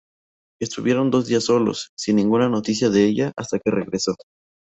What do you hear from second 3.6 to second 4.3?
regresó.